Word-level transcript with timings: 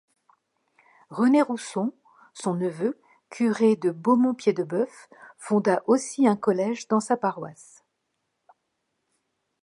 René 1.11 1.43
Rousson, 1.43 1.93
son 2.33 2.55
neveu, 2.55 2.99
curé 3.29 3.75
de 3.75 3.91
Beaumont-Pied-de-Bœuf, 3.91 5.07
fonda 5.37 5.83
aussi 5.85 6.25
un 6.27 6.35
collège 6.35 6.87
dans 6.87 6.99
sa 6.99 7.17
paroisse. 7.17 7.83